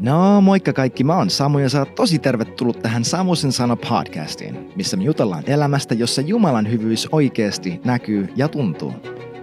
[0.00, 4.72] No moikka kaikki, mä oon Samu ja sä oot tosi tervetullut tähän Samusen sana podcastiin,
[4.76, 8.92] missä me jutellaan elämästä, jossa Jumalan hyvyys oikeasti näkyy ja tuntuu.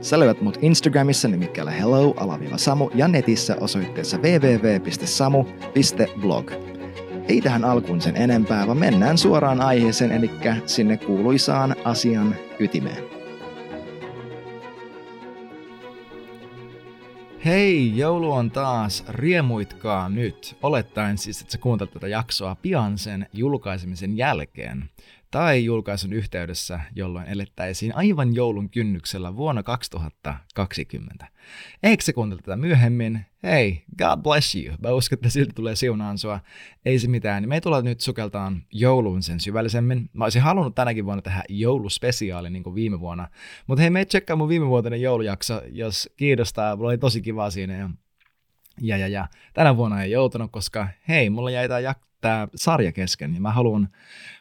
[0.02, 5.31] Sä löydät mut Instagramissa nimikkeellä hello-samu ja netissä osoitteessa www.samu.blog.
[7.27, 10.32] Ei tähän alkuun sen enempää, vaan mennään suoraan aiheeseen, eli
[10.66, 13.04] sinne kuuluisaan asian ytimeen.
[17.45, 19.03] Hei, joulu on taas.
[19.09, 20.57] Riemuitkaa nyt.
[20.63, 24.89] Olettaen siis, että sä kuuntelet tätä jaksoa pian sen julkaisemisen jälkeen
[25.31, 31.27] tai julkaisun yhteydessä, jolloin elettäisiin aivan joulun kynnyksellä vuonna 2020.
[31.84, 33.26] Eikö se kuuntele tätä myöhemmin?
[33.44, 34.76] Hei, God bless you.
[34.80, 36.40] Mä uskon, että siltä tulee siunaan sua.
[36.85, 37.49] Ei se mitään.
[37.49, 40.09] Me ei tule nyt sukeltaan jouluun sen syvällisemmin.
[40.13, 43.27] Mä olisin halunnut tänäkin vuonna tehdä jouluspesiaali niin kuin viime vuonna.
[43.68, 46.76] Mutta hei, me tsekkaa mun viime vuotinen joulujakso, jos kiinnostaa.
[46.76, 47.90] Mulla oli tosi kiva siinä ja
[48.82, 51.80] ja, ja, ja tänä vuonna ei joutunut, koska hei, mulla jäi tämä
[52.21, 53.90] tämä sarja kesken ja mä haluan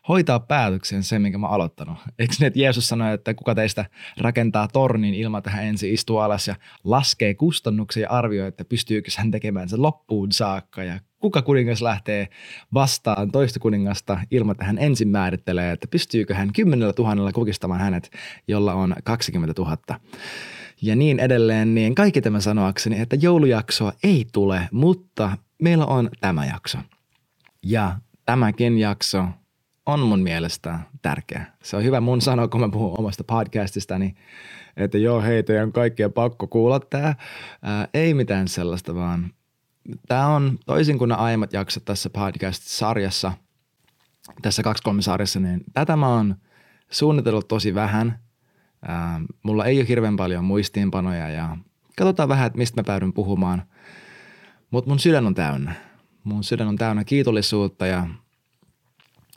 [0.08, 1.98] hoitaa päätöksen sen, minkä mä aloittanut.
[2.18, 3.84] Eikö niin, että Jeesus sanoi, että kuka teistä
[4.18, 6.54] rakentaa tornin ilman, että hän ensin istuu alas ja
[6.84, 12.28] laskee kustannuksia ja arvioi, että pystyykö hän tekemään sen loppuun saakka ja kuka kuningas lähtee
[12.74, 18.10] vastaan toista kuningasta ilman, että hän ensin määrittelee, että pystyykö hän kymmenellä tuhannella kukistamaan hänet,
[18.48, 19.76] jolla on 20 000
[20.82, 26.46] ja niin edelleen, niin kaikki tämä sanoakseni, että joulujaksoa ei tule, mutta meillä on tämä
[26.46, 26.78] jakso.
[27.68, 29.24] Ja tämäkin jakso
[29.86, 31.46] on mun mielestä tärkeä.
[31.62, 34.14] Se on hyvä mun sanoa, kun mä puhun omasta podcastistani,
[34.76, 37.14] että joo, hei, teidän kaikkien pakko kuulla tää.
[37.62, 39.30] Ää, ei mitään sellaista, vaan
[40.08, 43.32] tämä on toisin kuin ne aiemmat jaksot tässä podcast-sarjassa,
[44.42, 44.66] tässä 2-3
[45.00, 46.36] sarjassa, niin tätä mä oon
[46.90, 48.18] suunnitellut tosi vähän.
[48.82, 51.56] Ää, mulla ei ole hirveän paljon muistiinpanoja ja
[51.96, 53.62] katsotaan vähän, että mistä mä päädyn puhumaan.
[54.70, 55.95] Mutta mun sydän on täynnä
[56.26, 58.06] mun sydän on täynnä kiitollisuutta ja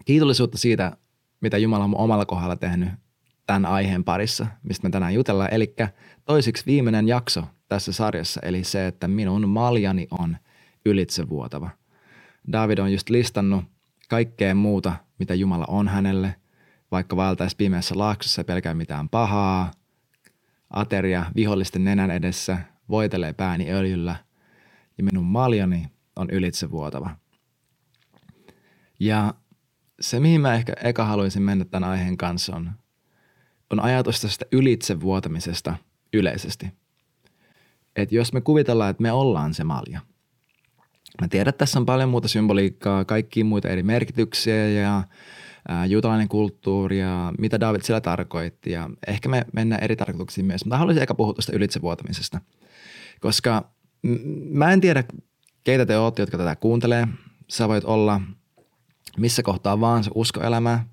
[0.05, 0.97] kiitollisuutta siitä,
[1.41, 2.89] mitä Jumala on omalla kohdalla tehnyt
[3.45, 5.53] tämän aiheen parissa, mistä me tänään jutellaan.
[5.53, 5.75] Eli
[6.25, 10.37] toisiksi viimeinen jakso tässä sarjassa, eli se, että minun maljani on
[10.85, 11.69] ylitsevuotava.
[12.51, 13.63] David on just listannut
[14.07, 16.35] kaikkea muuta, mitä Jumala on hänelle,
[16.91, 19.71] vaikka vaeltaisi pimeässä laaksossa pelkää mitään pahaa,
[20.69, 22.57] ateria vihollisten nenän edessä,
[22.89, 24.15] voitelee pääni öljyllä,
[24.97, 25.87] ja minun maljani
[26.19, 27.15] on ylitsevuotava.
[28.99, 29.33] Ja
[29.99, 32.71] se, mihin mä ehkä eka haluaisin mennä tämän aiheen kanssa on,
[33.69, 35.75] on ajatus tästä ylitsevuotamisesta
[36.13, 36.67] yleisesti.
[37.95, 40.01] Että jos me kuvitellaan, että me ollaan se malja.
[41.21, 45.03] Mä tiedän, että tässä on paljon muuta symboliikkaa, kaikkia muita eri merkityksiä ja
[45.87, 48.71] juutalainen kulttuuri ja mitä David sillä tarkoitti.
[48.71, 52.41] Ja ehkä me mennään eri tarkoituksiin myös, mutta haluaisin eka puhua tuosta ylitsevuotamisesta.
[53.19, 53.71] Koska
[54.49, 55.03] mä en tiedä,
[55.63, 57.07] keitä te olette, jotka tätä kuuntelee.
[57.47, 58.21] Sä voit olla
[59.17, 60.85] missä kohtaa vaan se uskoelämää.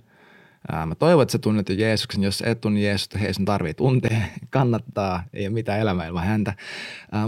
[0.87, 2.22] Mä toivon, että sä tunnet jo Jeesuksen.
[2.22, 6.54] Jos et tunne Jeesusta, hei sun tarvii tuntea, kannattaa, ei ole mitään elämää ilman häntä.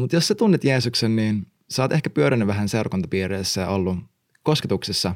[0.01, 3.99] Mutta jos sä tunnet Jeesuksen, niin sä oot ehkä pyörinyt vähän seurakuntapiireissä ja ollut
[4.43, 5.15] kosketuksessa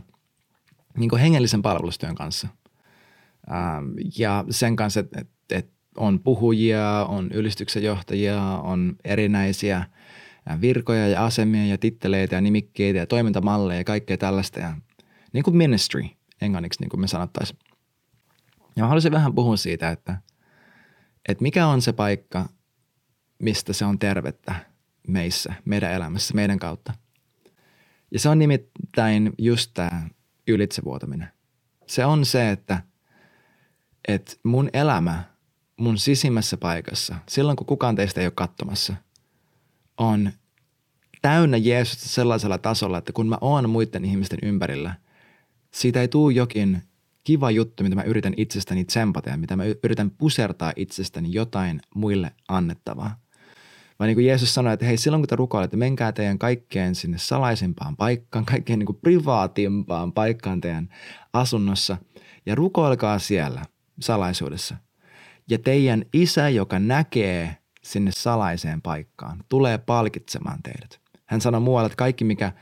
[0.99, 2.49] niin hengellisen palvelustyön kanssa.
[4.19, 9.85] Ja sen kanssa, että et, et on puhujia, on ylistyksen johtajia, on erinäisiä–
[10.61, 14.61] virkoja ja asemia ja titteleitä ja nimikkeitä ja toimintamalleja ja kaikkea tällaista.
[14.61, 14.77] Ja,
[15.33, 16.05] niin kuin ministry
[16.41, 17.59] englanniksi, niin kuin me sanottaisiin.
[18.77, 20.19] Ja haluaisin vähän puhua siitä, että,
[21.29, 22.49] että mikä on se paikka,
[23.39, 24.55] mistä se on tervettä
[25.09, 26.93] meissä, meidän elämässä, meidän kautta.
[28.11, 30.09] Ja se on nimittäin just tämä
[30.49, 31.29] ylitsevuotaminen.
[31.87, 32.83] Se on se, että,
[34.09, 35.25] että mun elämä
[35.77, 38.97] mun sisimmässä paikassa, silloin kun kukaan teistä ei ole katsomassa–
[39.99, 40.33] on
[41.23, 44.95] täynnä Jeesusta sellaisella tasolla, että kun mä oon muiden ihmisten ympärillä,
[45.71, 46.83] siitä ei tule jokin
[47.25, 52.33] kiva juttu, mitä mä yritän itsestäni tsempata ja mitä mä yritän pusertaa itsestäni jotain muille
[52.49, 53.23] annettavaa.
[53.99, 57.19] Vaan niin kuin Jeesus sanoi, että hei silloin kun te rukoilette, menkää teidän kaikkeen sinne
[57.19, 60.89] salaisimpaan paikkaan, kaikkein niin kuin privaatimpaan paikkaan teidän
[61.33, 61.97] asunnossa
[62.47, 63.65] ja rukoilkaa siellä
[64.01, 64.77] salaisuudessa.
[65.51, 71.01] Ja teidän isä, joka näkee sinne salaiseen paikkaan, tulee palkitsemaan teidät.
[71.27, 72.53] Hän sanoi muualle, että kaikki mikä,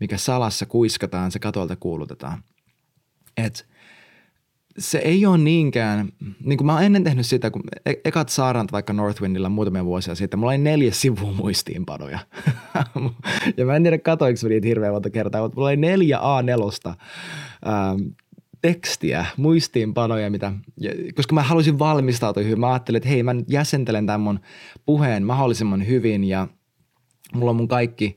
[0.00, 2.42] mikä salassa kuiskataan, se katolta kuulutetaan.
[3.36, 3.66] Et
[4.78, 6.08] se ei ole niinkään,
[6.44, 10.14] niin kuin mä oon ennen tehnyt sitä, kun e- ekat saarant vaikka Northwindilla muutamia vuosia
[10.14, 12.18] sitten, mulla oli neljä sivua muistiinpanoja.
[13.56, 16.88] ja mä en tiedä katoinko niitä hirveän monta kertaa, mutta mulla oli neljä A4
[17.66, 18.00] ähm,
[18.66, 20.52] tekstiä, muistiinpanoja, mitä,
[21.14, 22.60] koska mä halusin valmistautua hyvin.
[22.60, 24.40] Mä ajattelin, että hei, mä nyt jäsentelen tämän mun
[24.86, 26.48] puheen mahdollisimman hyvin ja
[27.34, 28.16] mulla on mun kaikki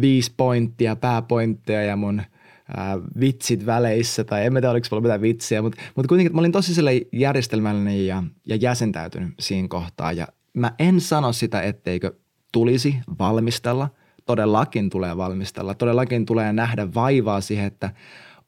[0.00, 2.22] viisi pointtia, pääpointteja ja mun
[2.76, 6.52] ää, vitsit väleissä, tai en tiedä oliko mulla mitään vitsiä, mutta, mutta kuitenkin mä olin
[6.52, 10.12] tosi järjestelmällinen ja, ja jäsentäytynyt siinä kohtaa.
[10.12, 12.12] Ja mä en sano sitä, etteikö
[12.52, 13.88] tulisi valmistella.
[14.26, 15.74] Todellakin tulee valmistella.
[15.74, 17.90] Todellakin tulee nähdä vaivaa siihen, että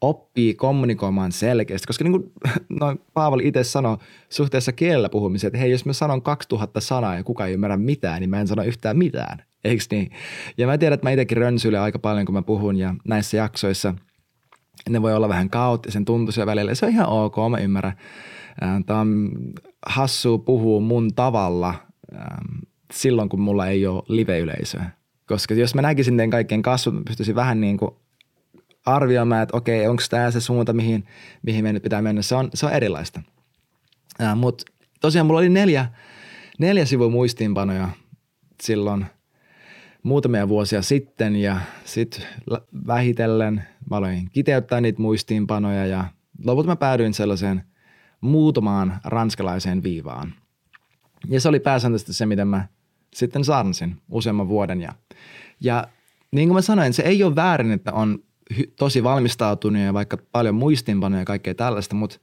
[0.01, 2.33] oppii kommunikoimaan selkeästi, koska niin kuin
[2.69, 3.97] no, Paavali itse sanoi
[4.29, 8.21] suhteessa kielellä puhumiseen, että hei, jos mä sanon 2000 sanaa ja kukaan ei ymmärrä mitään,
[8.21, 10.11] niin mä en sano yhtään mitään, eikö niin?
[10.59, 13.95] Ja mä tiedän, että mä itsekin rönsyilen aika paljon, kun mä puhun ja näissä jaksoissa
[14.89, 16.75] ne voi olla vähän kaoottisen tuntuisia välillä.
[16.75, 17.97] Se on ihan ok, mä ymmärrän.
[18.87, 19.31] Tämä on
[19.87, 21.75] hassua puhua mun tavalla
[22.93, 24.91] silloin, kun mulla ei ole live-yleisöä.
[25.27, 27.91] Koska jos mä näkisin teidän kaikkien kasvut, mä pystyisin vähän niin kuin
[28.95, 31.05] arvioimaan, että okei, onko tämä se suunta, mihin,
[31.43, 32.23] mihin meidän nyt pitää mennä.
[32.23, 33.23] Se on, se on erilaista.
[34.35, 34.65] Mutta
[35.01, 35.87] tosiaan mulla oli neljä,
[36.59, 37.89] neljä sivua muistiinpanoja
[38.63, 39.07] silloin
[40.03, 42.23] muutamia vuosia sitten ja sitten
[42.87, 46.05] vähitellen mä aloin kiteyttää niitä muistiinpanoja ja
[46.45, 47.63] lopulta mä päädyin sellaiseen
[48.21, 50.35] muutamaan ranskalaiseen viivaan.
[51.29, 52.69] Ja se oli pääsääntöisesti se, miten mä
[53.15, 54.81] sitten sarnsin useamman vuoden.
[54.81, 54.95] Ja,
[55.61, 55.89] ja
[56.31, 58.19] niin kuin mä sanoin, se ei ole väärin, että on
[58.77, 62.19] tosi valmistautunut ja vaikka paljon muistinpanoja ja kaikkea tällaista, mutta,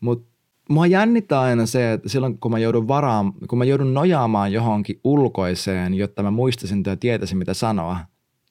[0.00, 0.28] mutta
[0.68, 5.00] mua jännittää aina se, että silloin kun mä joudun varaan, kun mä joudun nojaamaan johonkin
[5.04, 7.96] ulkoiseen, jotta mä muistasin ja tietäisin mitä sanoa,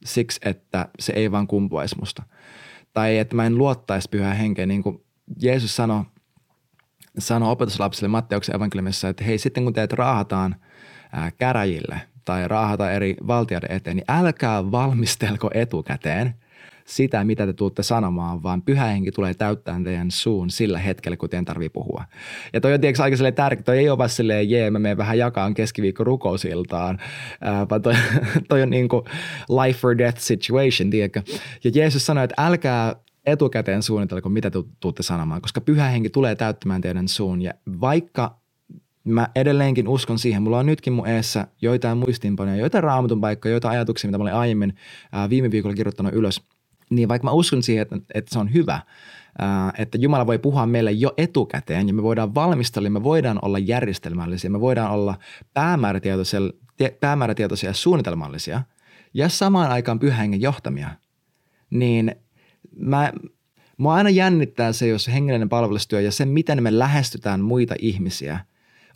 [0.05, 2.23] siksi että se ei vaan kumpuaisi musta.
[2.93, 5.03] Tai että mä en luottaisi pyhään henkeen, niin kuin
[5.41, 6.03] Jeesus sanoi,
[7.19, 10.55] sanoi opetuslapsille Matteuksen evankeliumissa, että hei sitten kun teet raahataan
[11.11, 16.33] ää, käräjille tai raahata eri valtioiden eteen, niin älkää valmistelko etukäteen–
[16.87, 21.29] sitä, mitä te tuutte sanomaan, vaan pyhä henki tulee täyttämään teidän suun sillä hetkellä, kun
[21.29, 22.03] teidän tarvii puhua.
[22.53, 25.17] Ja toi on tietysti aika tärkeä, toi ei ole vaan silleen, jee, mä menen vähän
[25.17, 26.99] jakaan keskiviikko rukousiltaan,
[27.47, 27.93] äh, vaan toi,
[28.49, 29.03] toi on niin kuin
[29.65, 31.21] life or death situation, tiedätkö?
[31.63, 32.95] Ja Jeesus sanoi, että älkää
[33.25, 37.41] etukäteen suunnitelko, mitä te tuutte sanomaan, koska pyhä henki tulee täyttämään teidän suun.
[37.41, 38.37] Ja vaikka
[39.03, 40.43] mä edelleenkin uskon siihen.
[40.43, 44.33] Mulla on nytkin mun eessä joitain muistiinpanoja, joitain raamatun paikkoja, joitain ajatuksia, mitä mä olin
[44.33, 44.75] aiemmin
[45.11, 46.41] ää, viime viikolla kirjoittanut ylös–
[46.89, 48.79] niin vaikka mä uskon siihen, että, että se on hyvä,
[49.77, 54.49] että Jumala voi puhua meille jo etukäteen ja me voidaan valmistella, me voidaan olla järjestelmällisiä,
[54.49, 55.17] me voidaan olla
[55.53, 56.39] päämäärätietoisia,
[56.99, 58.61] päämäärätietoisia ja suunnitelmallisia
[59.13, 60.89] ja samaan aikaan pyhän johtamia,
[61.69, 62.15] niin
[62.75, 63.13] mä,
[63.77, 68.39] mua aina jännittää se, jos hengellinen palvelustyö ja se, miten me lähestytään muita ihmisiä–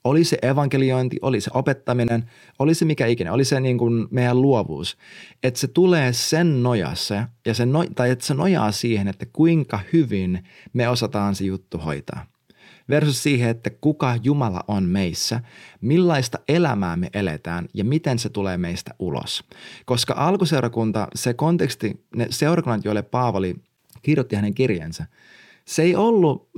[0.04, 4.42] oli se evankeliointi, oli se opettaminen, oli se mikä ikinä, oli se niin kuin meidän
[4.42, 4.98] luovuus.
[5.44, 9.80] Että se tulee sen nojassa, ja se no, tai että se nojaa siihen, että kuinka
[9.94, 10.44] hyvin
[10.74, 12.26] me osataan se juttu hoitaa.
[12.90, 15.42] Versus siihen, että kuka Jumala on meissä,
[15.82, 19.44] millaista elämää me eletään ja miten se tulee meistä ulos.
[19.86, 23.56] Koska alkuseurakunta, se konteksti, ne seurakunnat, joille Paavali
[24.02, 25.06] kirjoitti hänen kirjansa–
[25.66, 26.50] se ei ollut,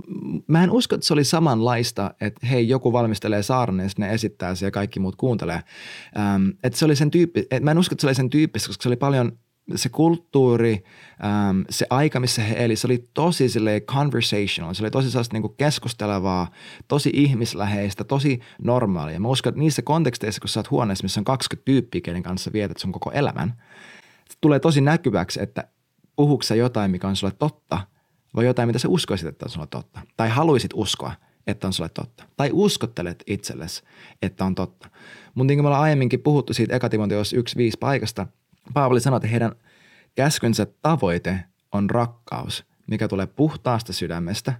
[0.47, 4.55] mä en usko, että se oli samanlaista, että hei, joku valmistelee saarnen ja ne esittää
[4.55, 5.63] se ja kaikki muut kuuntelee.
[6.17, 8.67] Ähm, että se oli sen tyyppi, että mä en usko, että se oli sen tyyppistä,
[8.67, 9.31] koska se oli paljon
[9.75, 10.83] se kulttuuri,
[11.25, 13.47] ähm, se aika, missä he eli, se oli tosi
[13.85, 16.51] conversational, se oli tosi sellaista niin keskustelevaa,
[16.87, 19.19] tosi ihmisläheistä, tosi normaalia.
[19.19, 22.53] Mä uskon, että niissä konteksteissa, kun sä oot huoneessa, missä on 20 tyyppiä, kenen kanssa
[22.53, 23.53] vietät sun koko elämän,
[24.41, 25.67] tulee tosi näkyväksi, että
[26.15, 27.81] puhuuko jotain, mikä on sulle totta–
[28.35, 29.99] vai jotain, mitä sä uskoisit, että on sulle totta.
[30.17, 31.13] Tai haluaisit uskoa,
[31.47, 32.23] että on sulle totta.
[32.37, 33.83] Tai uskottelet itsellesi,
[34.21, 34.89] että on totta.
[35.35, 37.39] Mutta niin kuin me ollaan aiemminkin puhuttu siitä ekatimonteos 1.5
[37.79, 38.27] paikasta,
[38.73, 39.55] Paavali sanoi, että heidän
[40.15, 41.39] käskynsä tavoite
[41.71, 44.53] on rakkaus, mikä tulee puhtaasta sydämestä,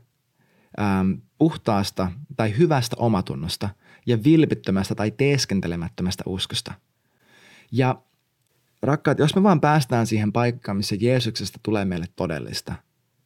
[0.80, 3.70] ähm, puhtaasta tai hyvästä omatunnosta
[4.06, 6.74] ja vilpittömästä tai teeskentelemättömästä uskosta.
[7.72, 8.01] Ja
[8.82, 12.75] rakkaat, jos me vaan päästään siihen paikkaan, missä Jeesuksesta tulee meille todellista–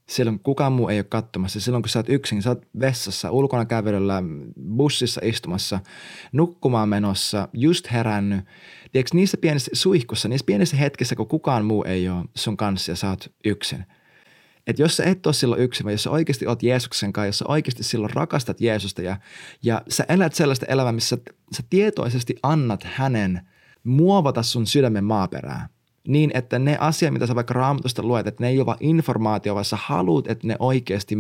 [0.10, 1.60] silloin kukaan muu ei ole katsomassa.
[1.60, 4.24] Silloin kun sä oot yksin, sä oot vessassa, ulkona kävelyllä,
[4.78, 5.80] bussissa istumassa,
[6.32, 8.46] nukkumaan menossa, just herännyt.
[8.92, 12.96] Tiedätkö, niissä pienissä suihkussa, niissä pienissä hetkissä, kun kukaan muu ei ole sun kanssa ja
[12.96, 13.86] sä oot yksin.
[14.68, 17.38] Että jos sä et ole silloin yksin, vaan jos sä oikeasti oot Jeesuksen kanssa, jos
[17.38, 19.18] sä oikeasti silloin rakastat Jeesusta ja,
[19.64, 21.18] ja sä elät sellaista elämää, missä
[21.56, 23.48] sä tietoisesti annat hänen
[23.84, 25.70] muovata sun sydämen maaperää–
[26.08, 29.54] niin, että ne asiat, mitä sä vaikka raamatusta luet, että ne ei ole vain informaatio,
[29.54, 31.16] vaan sä haluat, että ne oikeasti,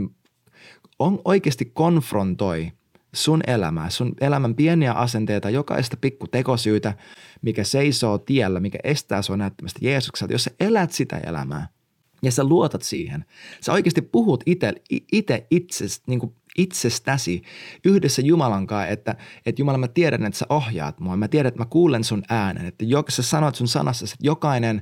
[0.99, 2.71] on, oikeasti konfrontoi
[3.13, 6.93] sun elämää, sun elämän pieniä asenteita, jokaista pikku tekosyytä,
[7.41, 10.33] mikä seisoo tiellä, mikä estää sua näyttämästä Jeesukselta.
[10.33, 11.67] Jos sä elät sitä elämää
[12.23, 13.25] ja sä luotat siihen,
[13.61, 14.73] sä oikeasti puhut itse
[15.11, 17.41] itse itse, niin kuin itsestäsi
[17.85, 21.17] yhdessä Jumalan kanssa, että, että Jumala mä tiedän, että sä ohjaat mua.
[21.17, 22.65] Mä tiedän, että mä kuulen sun äänen.
[22.65, 24.81] Että jos sä sanot sun sanassa, että jokainen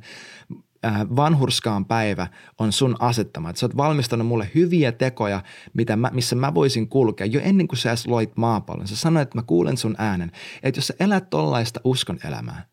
[0.85, 2.27] äh, vanhurskaan päivä
[2.59, 3.49] on sun asettama.
[3.49, 7.67] Että sä oot valmistanut mulle hyviä tekoja, mitä mä, missä mä voisin kulkea jo ennen
[7.67, 8.87] kuin sä edes loit maapallon.
[8.87, 10.31] Sä sanoit, että mä kuulen sun äänen.
[10.63, 12.65] Että jos sä elät tollaista uskon elämää,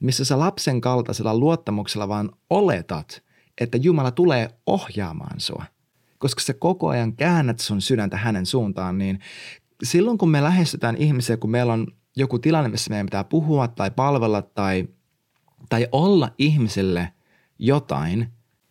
[0.00, 3.22] missä sä lapsen kaltaisella luottamuksella vaan oletat,
[3.60, 5.64] että Jumala tulee ohjaamaan sua,
[6.22, 9.20] koska sä koko ajan käännät sun sydäntä hänen suuntaan, niin
[9.82, 11.86] silloin kun me lähestytään ihmisiä, kun meillä on
[12.16, 14.88] joku tilanne, missä meidän pitää puhua tai palvella tai,
[15.68, 17.12] tai olla ihmiselle
[17.58, 18.28] jotain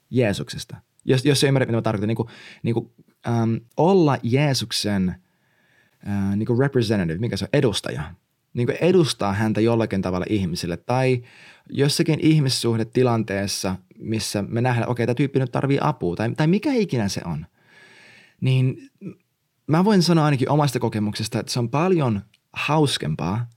[0.09, 0.77] Jeesuksesta.
[1.05, 2.29] Jos, jos ymmärrät, mitä mä tarkoitan, niin kuin,
[2.63, 2.91] niin kuin,
[3.27, 5.15] ähm, olla Jeesuksen
[6.07, 8.03] äh, niin kuin representative, mikä se on, edustaja–
[8.53, 11.23] niin kuin edustaa häntä jollakin tavalla ihmisille tai
[11.69, 17.07] jossakin ihmissuhdetilanteessa, missä me nähdään, okei, tämä tyyppi nyt tarvii apua tai, tai mikä ikinä
[17.07, 17.45] se on,
[18.41, 18.89] niin
[19.67, 22.21] mä voin sanoa ainakin omasta kokemuksesta, että se on paljon
[22.53, 23.49] hauskempaa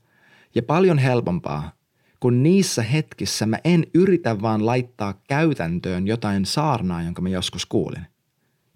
[0.55, 1.71] ja paljon helpompaa,
[2.19, 8.05] kun niissä hetkissä mä en yritä vaan laittaa käytäntöön jotain saarnaa, jonka mä joskus kuulin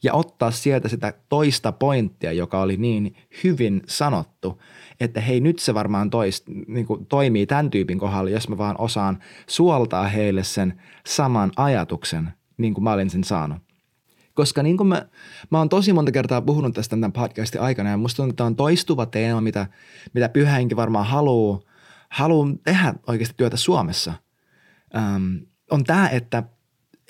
[0.04, 4.62] ja ottaa sieltä sitä toista pointtia, joka oli niin hyvin sanottu,
[5.00, 8.76] että hei nyt se varmaan toist, niin kuin toimii tämän tyypin kohdalla, jos mä vaan
[8.80, 13.58] osaan suoltaa heille sen saman ajatuksen, niin kuin mä olin sen saanut.
[14.34, 15.06] Koska niin kuin mä,
[15.50, 18.48] mä oon tosi monta kertaa puhunut tästä tämän podcastin aikana ja musta tuntuu, että tämä
[18.48, 19.68] on toistuva teema, mitä,
[20.14, 21.60] mitä pyhäinkin varmaan haluaa
[22.10, 24.14] haluu tehdä oikeasti työtä Suomessa.
[24.96, 25.40] Öm,
[25.72, 26.44] on tämä, että,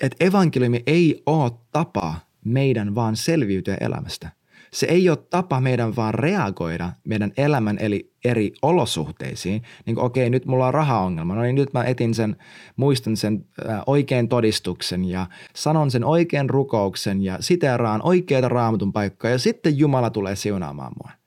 [0.00, 2.14] että evankeliumi ei ole tapa–
[2.50, 4.30] meidän vaan selviytyä elämästä.
[4.72, 9.62] Se ei ole tapa meidän vaan reagoida meidän elämän eli eri olosuhteisiin.
[9.86, 11.34] Niin kuin, okei, nyt mulla on rahaongelma.
[11.34, 12.36] No niin, nyt mä etin sen,
[12.76, 19.30] muistan sen äh, oikean todistuksen ja sanon sen oikean rukouksen ja siteeraan oikeita raamatun paikkaa
[19.30, 21.19] ja sitten Jumala tulee siunaamaan mua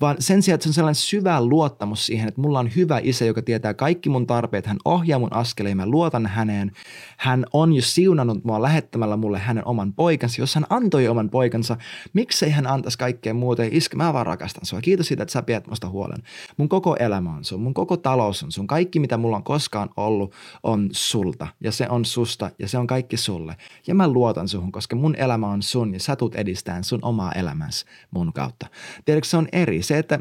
[0.00, 3.24] vaan sen sijaan, että se on sellainen syvä luottamus siihen, että mulla on hyvä isä,
[3.24, 6.72] joka tietää kaikki mun tarpeet, hän ohjaa mun askeleen, mä luotan häneen.
[7.16, 10.42] Hän on jo siunannut mua lähettämällä mulle hänen oman poikansa.
[10.42, 11.76] Jos hän antoi oman poikansa,
[12.12, 13.62] miksei hän antaisi kaikkea muuta?
[13.70, 14.80] Iskä, mä vaan rakastan sua.
[14.80, 16.22] Kiitos siitä, että sä pidät musta huolen.
[16.56, 18.66] Mun koko elämä on sun, mun koko talous on sun.
[18.66, 21.46] Kaikki, mitä mulla on koskaan ollut, on sulta.
[21.60, 23.56] Ja se on susta ja se on kaikki sulle.
[23.86, 27.32] Ja mä luotan suhun, koska mun elämä on sun ja sä tulet edistään sun omaa
[27.32, 28.66] elämänsä mun kautta.
[29.04, 30.20] Tiedätkö, se on eri se, että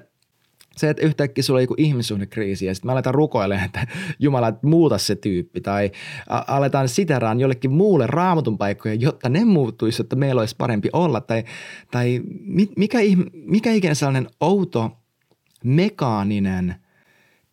[0.78, 3.88] se, että yhtäkkiä sulla on joku ihmissuhdekriisi ja sitten me aletaan rukoilemaan, että
[4.20, 5.92] Jumala, muuta se tyyppi tai
[6.48, 11.22] aletaan siteraan jollekin muulle raamatun paikkoja, jotta ne muuttuisi, että meillä olisi parempi olla.
[11.22, 11.44] Tai,
[11.92, 12.22] tai
[12.78, 12.98] mikä,
[13.34, 14.92] mikä ikinä sellainen outo,
[15.64, 16.76] mekaaninen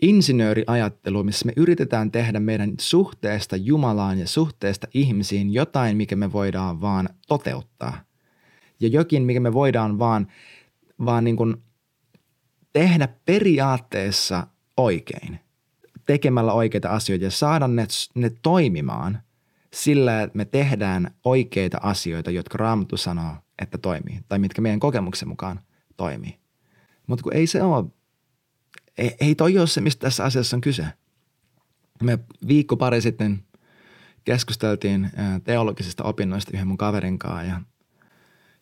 [0.02, 6.80] insinööriajattelu, missä me yritetään tehdä meidän suhteesta Jumalaan ja suhteesta ihmisiin jotain, mikä me voidaan
[6.80, 8.00] vaan toteuttaa.
[8.80, 10.26] Ja jokin, mikä me voidaan vaan,
[11.04, 11.56] vaan niin kuin–
[12.72, 15.40] tehdä periaatteessa oikein,
[16.06, 19.22] tekemällä oikeita asioita ja saada ne, ne toimimaan
[19.74, 25.28] sillä, että me tehdään oikeita asioita, jotka Raamattu sanoo, että toimii, tai mitkä meidän kokemuksen
[25.28, 25.60] mukaan
[25.96, 26.38] toimii.
[27.06, 27.84] Mutta kun ei se ole,
[28.98, 30.86] ei, ei toi ole se, mistä tässä asiassa on kyse.
[32.02, 33.44] Me viikko pari sitten
[34.24, 35.10] keskusteltiin
[35.44, 37.60] teologisista opinnoista yhden mun kaverin kanssa ja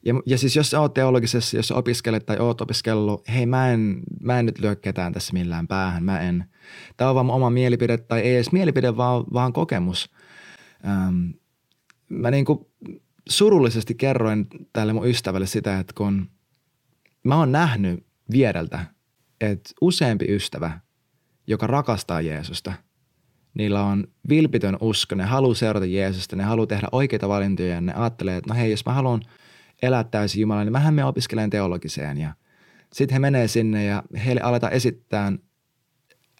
[0.04, 4.38] ja, ja siis jos oot teologisessa, jos opiskelet tai oot opiskellut, hei mä en, mä
[4.38, 6.44] en nyt lyö ketään tässä millään päähän, mä en.
[6.96, 10.10] Tämä on vaan oma mielipide tai ei edes mielipide, vaan, vaan kokemus.
[10.86, 11.30] Ähm,
[12.08, 12.58] mä niin kuin
[13.28, 16.30] surullisesti kerroin tälle mun ystävälle sitä, että kun
[17.24, 18.86] mä oon nähnyt viereltä,
[19.40, 20.80] että useampi ystävä,
[21.46, 22.72] joka rakastaa Jeesusta,
[23.54, 27.94] niillä on vilpitön usko, ne haluaa seurata Jeesusta, ne haluaa tehdä oikeita valintoja ja ne
[27.94, 29.22] ajattelee, että no hei, jos mä haluan–
[29.82, 32.34] elää täysin Jumalan, niin mähän me opiskelen teologiseen ja
[32.92, 35.32] sitten he menee sinne ja heille aletaan esittää,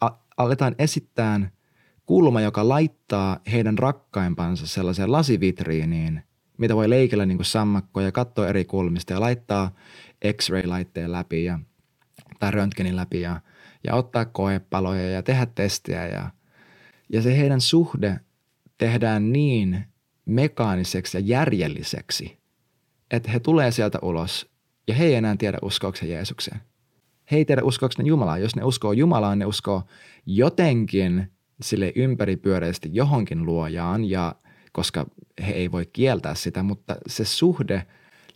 [0.01, 1.51] a, aletaan esittää
[2.07, 6.23] kulma, joka laittaa heidän rakkaimpansa sellaiseen lasivitriiniin,
[6.59, 7.39] mitä voi leikellä niin
[7.93, 9.75] kuin ja katsoa eri kulmista ja laittaa
[10.33, 11.59] X-ray-laitteen läpi ja,
[12.41, 13.41] tai röntgenin läpi ja,
[13.85, 16.31] ja ottaa koepaloja ja tehdä testejä ja,
[17.09, 18.21] ja se heidän suhde
[18.79, 19.85] tehdään niin
[20.27, 22.37] mekaaniseksi ja järjelliseksi–
[23.11, 24.51] että he tulee sieltä ulos
[24.89, 26.61] ja he ei enää tiedä uskoakseen Jeesukseen.
[27.31, 28.43] He ei tiedä uskoakseen Jumalaan.
[28.43, 29.83] Jos ne uskoo Jumalaan, ne uskoo
[30.27, 34.35] jotenkin sille ympäripyöreästi johonkin luojaan ja
[34.73, 35.07] koska
[35.47, 37.87] he ei voi kieltää sitä, mutta se suhde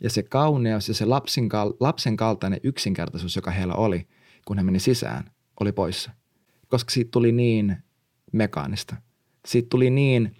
[0.02, 1.48] ja se kauneus ja se lapsen,
[1.80, 4.06] lapsen kaltainen yksinkertaisuus, joka heillä oli,
[4.44, 6.10] kun he meni sisään, oli poissa.
[6.68, 7.76] Koska siitä tuli niin
[8.32, 8.96] mekaanista.
[9.46, 10.36] Siitä tuli niin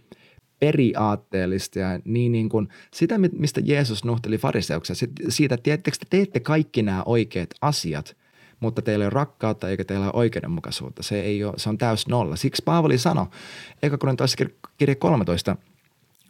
[0.61, 4.97] periaatteellista ja niin, niin kuin sitä, mistä Jeesus nuhteli fariseuksia,
[5.29, 8.17] siitä, että te teette kaikki nämä oikeat asiat,
[8.61, 11.03] mutta teillä ei ole rakkautta eikä teillä ole oikeudenmukaisuutta.
[11.03, 12.37] Se, ei ole, se on täys nolla.
[12.37, 13.27] Siksi Paavali sanoi,
[13.83, 14.17] eka kun
[14.79, 15.57] kirja 13,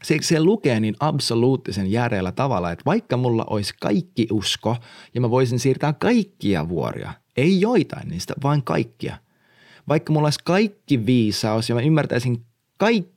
[0.04, 4.76] Siksi se lukee niin absoluuttisen järjellä tavalla, että vaikka mulla olisi kaikki usko
[5.14, 9.16] ja mä voisin siirtää kaikkia vuoria, ei joitain niistä, vaan kaikkia.
[9.88, 12.44] Vaikka mulla olisi kaikki viisaus ja mä ymmärtäisin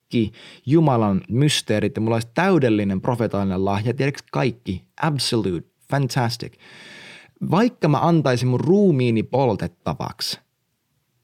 [0.08, 0.32] kaikki
[0.66, 6.54] Jumalan mysteerit ja mulla olisi täydellinen profetaalinen lahja, tiedätkö kaikki, absolute, fantastic.
[7.52, 10.40] Vaikka mä antaisin mun ruumiini poltettavaksi,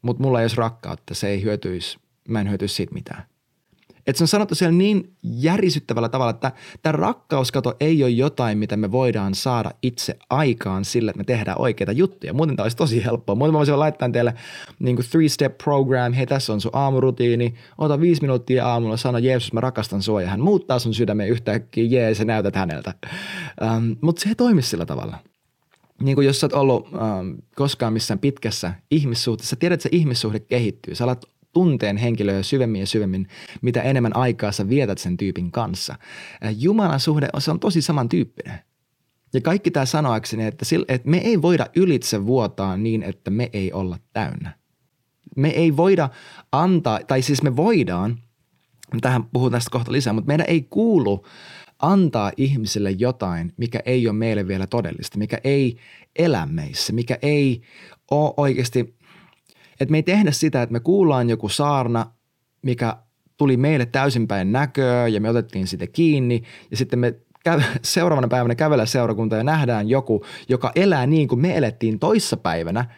[0.01, 1.97] mutta mulla ei olisi rakkautta, se ei hyötyisi,
[2.27, 3.23] mä en hyötyisi siitä mitään.
[4.07, 8.77] Että se on sanottu siellä niin järisyttävällä tavalla, että tämä rakkauskato ei ole jotain, mitä
[8.77, 12.33] me voidaan saada itse aikaan sillä, että me tehdään oikeita juttuja.
[12.33, 13.35] Muuten tämä olisi tosi helppoa.
[13.35, 14.33] Muuten mä voisin laittaa teille
[14.79, 19.53] niin kuin three-step program, hei tässä on sun aamurutiini, ota viisi minuuttia aamulla, sano Jeesus
[19.53, 22.93] mä rakastan sua ja hän muuttaa sun sydämen yhtäkkiä, jee sä näytät häneltä.
[23.63, 25.17] Ähm, Mutta se ei toimi sillä tavalla
[26.01, 30.39] niin kuin jos sä oot ollut ähm, koskaan missään pitkässä ihmissuhteessa, tiedät, että se ihmissuhde
[30.39, 30.95] kehittyy.
[30.95, 33.27] Sä alat tunteen henkilöä syvemmin ja syvemmin,
[33.61, 35.95] mitä enemmän aikaa sä vietät sen tyypin kanssa.
[36.57, 38.59] Jumalan suhde se on tosi samantyyppinen.
[39.33, 43.71] Ja kaikki tämä sanoakseni, että, että me ei voida ylitse vuotaa niin, että me ei
[43.71, 44.57] olla täynnä.
[45.35, 46.09] Me ei voida
[46.51, 48.19] antaa, tai siis me voidaan,
[49.01, 51.25] tähän puhun tästä kohta lisää, mutta meidän ei kuulu
[51.79, 55.77] antaa ihmisille jotain, mikä ei ole meille vielä todellista, mikä ei
[56.15, 57.61] elä meissä, mikä ei
[58.11, 58.95] ole oikeasti
[59.79, 62.05] että me ei tehdä sitä, että me kuullaan joku saarna,
[62.61, 62.97] mikä
[63.37, 66.43] tuli meille täysinpäin näköä ja me otettiin sitä kiinni.
[66.71, 67.13] Ja sitten me
[67.81, 72.85] seuraavana päivänä kävellä seurakunta ja nähdään joku, joka elää niin kuin me elettiin toissa päivänä–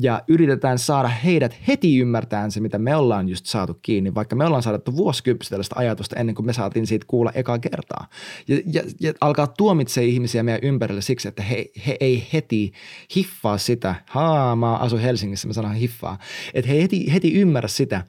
[0.00, 4.44] ja yritetään saada heidät heti ymmärtämään se, mitä me ollaan just saatu kiinni, vaikka me
[4.44, 8.08] ollaan saatu vuosikymppistä tällaista ajatusta ennen kuin me saatiin siitä kuulla ekaa kertaa.
[8.48, 12.72] Ja, ja, ja alkaa tuomitse ihmisiä meidän ympärille siksi, että he, he ei heti
[13.16, 16.18] hiffaa sitä, haa mä asun Helsingissä, mä sanon hiffaa,
[16.54, 18.04] että he heti, heti ymmärrä sitä,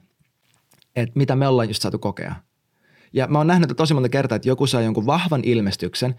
[0.96, 2.34] että mitä me ollaan just saatu kokea–
[3.12, 6.14] ja mä oon nähnyt tosi monta kertaa, että joku saa jonkun vahvan ilmestyksen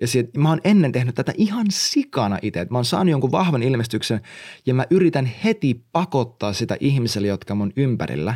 [0.00, 2.66] ja sit, mä oon ennen tehnyt tätä ihan sikana itse.
[2.70, 4.20] Mä oon saanut jonkun vahvan ilmestyksen
[4.66, 8.34] ja mä yritän heti pakottaa sitä ihmiselle, jotka mun ympärillä,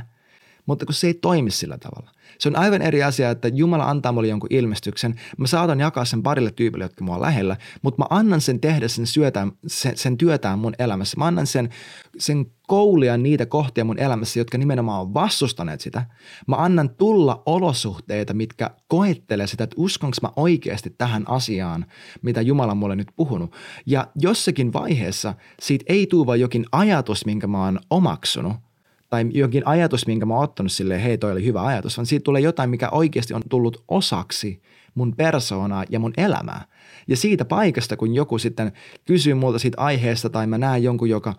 [0.69, 2.11] mutta kun se ei toimi sillä tavalla.
[2.39, 5.15] Se on aivan eri asia, että Jumala antaa mulle jonkun ilmestyksen.
[5.39, 8.89] Mä saatan jakaa sen parille tyypille, jotka mua on lähellä, mutta mä annan sen tehdä
[8.89, 11.17] sen, syötään, sen, sen työtään mun elämässä.
[11.17, 11.69] Mä annan sen,
[12.19, 16.07] sen koulia niitä kohtia mun elämässä, jotka nimenomaan on vastustaneet sitä.
[16.47, 21.87] Mä annan tulla olosuhteita, mitkä koettelee sitä, että uskonko mä oikeasti tähän asiaan,
[22.23, 23.55] mitä Jumala on mulle nyt puhunut.
[23.87, 28.53] Ja jossakin vaiheessa siitä ei tule vain jokin ajatus, minkä mä oon omaksunut–
[29.11, 32.25] tai jokin ajatus, minkä mä oon ottanut silleen, hei toi oli hyvä ajatus, vaan siitä
[32.25, 34.63] tulee jotain, mikä oikeasti on tullut osaksi
[34.95, 36.65] mun persoonaa ja mun elämää.
[37.09, 38.73] Ja siitä paikasta, kun joku sitten
[39.05, 41.35] kysyy multa siitä aiheesta tai mä näen jonkun, joka,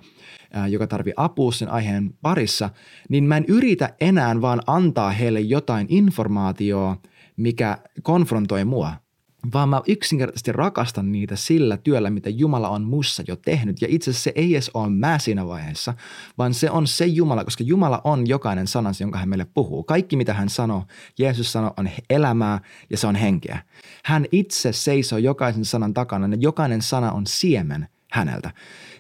[0.54, 2.70] ää, joka tarvii apua sen aiheen parissa,
[3.10, 8.94] niin mä en yritä enää vaan antaa heille jotain informaatiota, mikä konfrontoi mua–
[9.54, 13.82] vaan mä yksinkertaisesti rakastan niitä sillä työllä, mitä Jumala on mussa jo tehnyt.
[13.82, 15.94] Ja itse asiassa se ei edes ole mä siinä vaiheessa,
[16.38, 19.84] vaan se on se Jumala, koska Jumala on jokainen sanansa, jonka hän meille puhuu.
[19.84, 20.84] Kaikki, mitä hän sanoo,
[21.20, 23.60] Jeesus sanoo, on elämää ja se on henkeä.
[24.06, 28.52] Hän itse seisoo jokaisen sanan takana ja jokainen sana on siemen häneltä.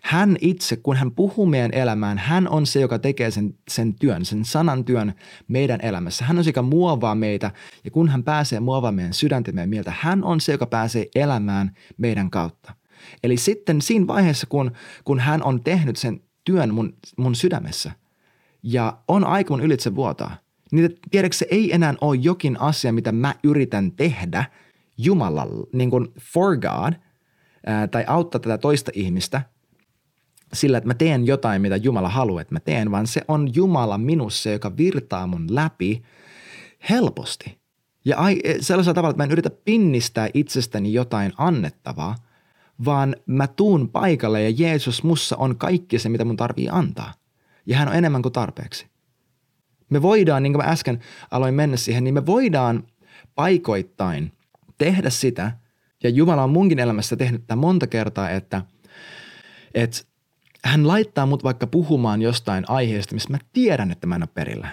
[0.03, 4.25] Hän itse, kun hän puhuu meidän elämään, hän on se, joka tekee sen, sen työn,
[4.25, 5.13] sen sanan työn
[5.47, 6.25] meidän elämässä.
[6.25, 7.51] Hän on se, joka muovaa meitä
[7.83, 11.71] ja kun hän pääsee muovaamaan meidän sydäntä meidän mieltä, hän on se, joka pääsee elämään
[11.97, 12.73] meidän kautta.
[13.23, 14.71] Eli sitten siinä vaiheessa, kun,
[15.03, 17.91] kun hän on tehnyt sen työn mun, mun sydämessä
[18.63, 20.37] ja on aika mun ylitse vuotaa,
[20.71, 24.45] niin tiedätkö se ei enää ole jokin asia, mitä mä yritän tehdä
[24.97, 26.93] Jumalalla, niin kuin for God,
[27.91, 29.41] tai auttaa tätä toista ihmistä–
[30.53, 33.97] sillä, että mä teen jotain, mitä Jumala haluaa, että mä teen, vaan se on Jumala
[33.97, 36.03] minussa, joka virtaa mun läpi
[36.89, 37.59] helposti.
[38.05, 38.17] Ja
[38.61, 42.15] sellaisella tavalla, että mä en yritä pinnistää itsestäni jotain annettavaa,
[42.85, 47.13] vaan mä tuun paikalle ja Jeesus mussa on kaikki se, mitä mun tarvii antaa.
[47.65, 48.87] Ja hän on enemmän kuin tarpeeksi.
[49.89, 50.99] Me voidaan, niin kuin mä äsken
[51.31, 52.83] aloin mennä siihen, niin me voidaan
[53.35, 54.31] paikoittain
[54.77, 55.51] tehdä sitä,
[56.03, 58.61] ja Jumala on munkin elämässä tehnyt tämä monta kertaa, että,
[59.73, 59.97] että
[60.63, 64.69] hän laittaa mut vaikka puhumaan jostain aiheesta, missä mä tiedän, että mä en ole perillä.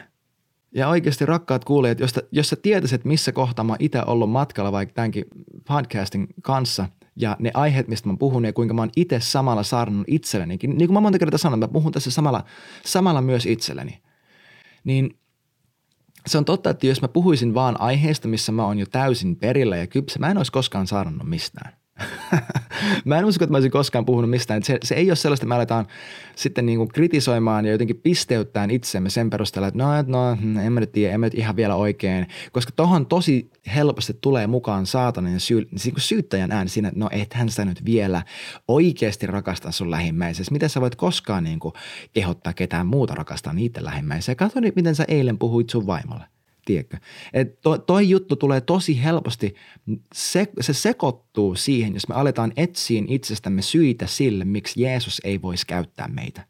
[0.74, 4.94] Ja oikeasti rakkaat kuulijat, jos, jos sä tietäisit, missä kohtaa mä itse ollut matkalla vaikka
[4.94, 5.24] tämänkin
[5.68, 10.06] podcastin kanssa ja ne aiheet, mistä mä puhun ja kuinka mä oon itse samalla saarnannut
[10.08, 12.44] itselleni, niin kuin mä monta kertaa sanon, mä puhun tässä samalla,
[12.84, 14.02] samalla myös itselleni,
[14.84, 15.18] niin
[16.26, 19.76] se on totta, että jos mä puhuisin vaan aiheesta, missä mä oon jo täysin perillä
[19.76, 21.85] ja kypsä, mä en olisi koskaan saarannut mistään.
[23.04, 24.62] mä en usko, että mä olisin koskaan puhunut mistään.
[24.62, 25.86] Se, se ei ole sellaista, että me aletaan
[26.36, 30.72] sitten niin kuin kritisoimaan ja jotenkin pisteyttämään itsemme sen perusteella, että no, no hmm, en
[30.72, 32.26] mä nyt tiedä, en mä nyt ihan vielä oikein.
[32.52, 37.08] Koska tohon tosi helposti tulee mukaan saatanen syy, niin kuin syyttäjän ääni siinä, että no
[37.12, 38.22] ethän sä nyt vielä
[38.68, 40.52] oikeasti rakasta sun lähimmäisessä.
[40.52, 41.74] Miten sä voit koskaan niin kuin
[42.12, 44.34] kehottaa ketään muuta rakastaa niitä lähimmäisiä?
[44.34, 46.35] Katso nyt, miten sä eilen puhuit sun vaimolle
[46.66, 46.96] tiedätkö?
[47.32, 49.54] Et to, toi juttu tulee tosi helposti,
[50.14, 55.66] se, se sekoittuu siihen, jos me aletaan etsiä itsestämme syitä sille, miksi Jeesus ei voisi
[55.66, 56.46] käyttää meitä.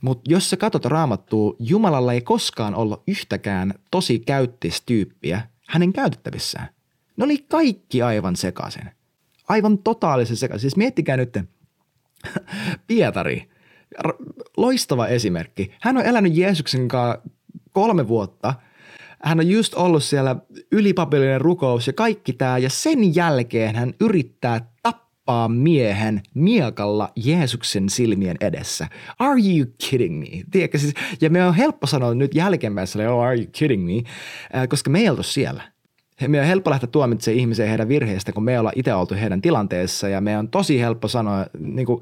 [0.00, 6.68] Mutta jos sä katsot raamattua, Jumalalla ei koskaan ollut yhtäkään tosi käyttistyyppiä hänen käytettävissään.
[7.16, 8.90] Ne oli kaikki aivan sekaisin.
[9.48, 10.60] Aivan totaalisen sekaisin.
[10.60, 11.38] Siis miettikää nyt,
[12.86, 13.48] Pietari,
[14.56, 15.70] loistava esimerkki.
[15.80, 17.22] Hän on elänyt Jeesuksen kanssa
[17.72, 18.54] kolme vuotta–
[19.22, 20.36] hän on just ollut siellä
[20.72, 28.36] ylipapillinen rukous ja kaikki tämä ja sen jälkeen hän yrittää tappaa miehen miekalla Jeesuksen silmien
[28.40, 28.88] edessä.
[29.18, 30.26] Are you kidding me?
[30.50, 34.02] Tiedätkö, siis, ja me on helppo sanoa nyt jälkeenpäin, oh, are you kidding me?
[34.68, 35.62] Koska me ei oltu siellä.
[36.28, 40.08] Me on helppo lähteä tuomitsemaan ihmisiä heidän virheistä, kun me ollaan itse oltu heidän tilanteessa
[40.08, 42.00] ja me on tosi helppo sanoa niin kuin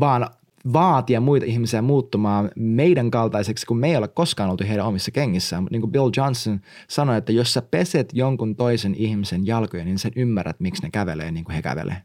[0.00, 0.26] vaan
[0.72, 5.62] vaatia muita ihmisiä muuttumaan meidän kaltaiseksi, kun me ei ole koskaan oltu heidän omissa kengissään.
[5.62, 9.98] Mutta niin kuin Bill Johnson sanoi, että jos sä peset jonkun toisen ihmisen jalkoja, niin
[9.98, 12.02] sen ymmärrät, miksi ne kävelee niin kuin he kävelee.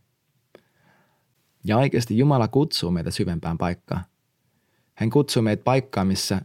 [1.63, 4.05] Ja oikeasti Jumala kutsuu meitä syvempään paikkaan.
[4.95, 6.41] Hän kutsuu meitä paikkaan, missä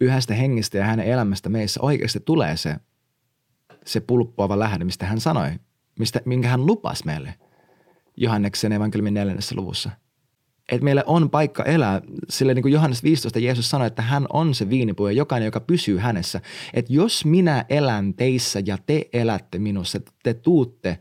[0.00, 2.76] yhdestä hengestä ja hänen elämästä meissä oikeasti tulee se,
[3.84, 5.50] se pulppuava lähde, mistä hän sanoi,
[5.98, 7.34] mistä, minkä hän lupasi meille
[8.16, 9.90] Johanneksen evankeliumin neljännessä luvussa–
[10.72, 12.02] että meillä on paikka elää.
[12.28, 15.60] Sille niin kuin Johannes 15 Jeesus sanoi, että hän on se viinipuu ja jokainen, joka
[15.60, 16.40] pysyy hänessä.
[16.74, 20.98] Että jos minä elän teissä ja te elätte minussa, te tuutte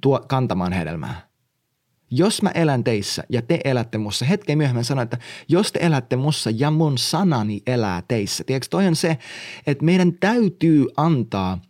[0.00, 1.28] tuo, kantamaan hedelmää.
[2.10, 5.18] Jos mä elän teissä ja te elätte mussa, hetken myöhemmin sanoin, että
[5.48, 8.44] jos te elätte mussa ja mun sanani elää teissä.
[8.44, 9.18] Tiedätkö, toi on se,
[9.66, 11.60] että meidän täytyy antaa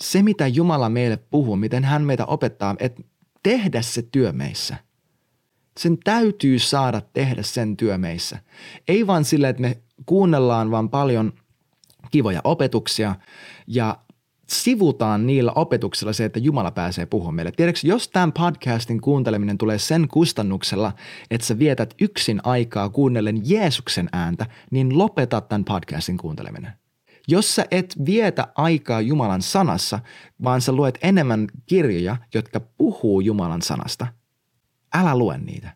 [0.00, 3.02] se, mitä Jumala meille puhuu, miten hän meitä opettaa, että
[3.42, 4.85] tehdä se työ meissä.
[5.78, 8.38] Sen täytyy saada tehdä sen työ meissä.
[8.88, 11.32] Ei vaan sille, että me kuunnellaan vaan paljon
[12.10, 13.14] kivoja opetuksia
[13.66, 13.98] ja
[14.48, 17.52] sivutaan niillä opetuksilla se, että Jumala pääsee puhumaan meille.
[17.52, 20.92] Tiedätkö, jos tämän podcastin kuunteleminen tulee sen kustannuksella,
[21.30, 26.72] että sä vietät yksin aikaa kuunnellen Jeesuksen ääntä, niin lopeta tämän podcastin kuunteleminen.
[27.28, 29.98] Jos sä et vietä aikaa Jumalan sanassa,
[30.44, 34.06] vaan sä luet enemmän kirjoja, jotka puhuu Jumalan sanasta–
[34.94, 35.72] älä lue niitä.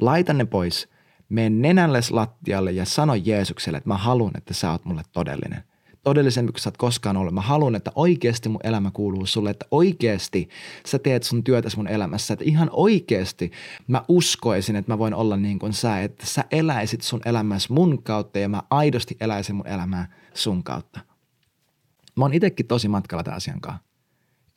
[0.00, 0.88] Laita ne pois,
[1.28, 5.64] mene nenälles lattialle ja sano Jeesukselle, että mä haluan, että sä oot mulle todellinen.
[6.02, 7.34] Todellisempi kuin sä oot koskaan ollut.
[7.34, 10.48] Mä haluan, että oikeasti mun elämä kuuluu sulle, että oikeasti
[10.86, 13.50] sä teet sun työtäsi mun elämässä, että ihan oikeasti
[13.86, 18.02] mä uskoisin, että mä voin olla niin kuin sä, että sä eläisit sun elämässä mun
[18.02, 21.00] kautta ja mä aidosti eläisin mun elämää sun kautta.
[22.16, 23.82] Mä oon itekin tosi matkalla tämän asian kanssa.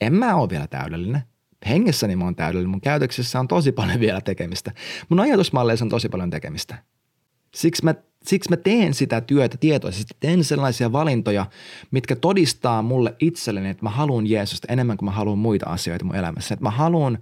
[0.02, 1.22] En mä ole vielä täydellinen–
[1.68, 4.72] hengessäni mä oon täydellinen, mun käytöksessä on tosi paljon vielä tekemistä.
[5.10, 6.78] Mun ajatusmalleissa on tosi paljon tekemistä.
[7.56, 11.46] Siksi mä, siksi mä teen sitä työtä tietoisesti, teen sellaisia valintoja,
[11.92, 16.16] mitkä todistaa mulle itselleni, että mä haluan Jeesusta enemmän kuin mä haluan muita asioita mun
[16.16, 16.54] elämässä.
[16.54, 17.18] Että mä haluan